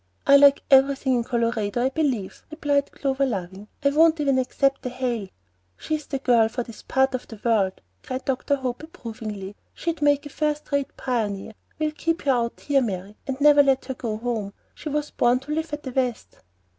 "I 0.25 0.35
like 0.35 0.63
everything 0.71 1.13
in 1.13 1.23
Colorado, 1.23 1.83
I 1.83 1.89
believe," 1.89 2.43
replied 2.49 2.91
Clover, 2.91 3.23
laughing. 3.23 3.67
"I 3.83 3.91
won't 3.91 4.19
even 4.19 4.39
except 4.39 4.81
the 4.81 4.89
hail." 4.89 5.27
"She's 5.77 6.07
the 6.07 6.17
girl 6.17 6.49
for 6.49 6.63
this 6.63 6.81
part 6.81 7.13
of 7.13 7.27
the 7.27 7.39
world," 7.45 7.81
cried 8.01 8.25
Dr. 8.25 8.55
Hope, 8.55 8.81
approvingly. 8.81 9.55
"She'd 9.75 10.01
make 10.01 10.25
a 10.25 10.29
first 10.29 10.71
rate 10.71 10.97
pioneer. 10.97 11.53
We'll 11.77 11.91
keep 11.91 12.23
her 12.23 12.31
out 12.31 12.61
here, 12.61 12.81
Mary, 12.81 13.15
and 13.27 13.39
never 13.39 13.61
let 13.61 13.85
her 13.85 13.93
go 13.93 14.17
home. 14.17 14.55
She 14.73 14.89
was 14.89 15.11
born 15.11 15.37
to 15.41 15.53
live 15.53 15.71
at 15.71 15.83
the 15.83 15.91
West." 15.91 16.39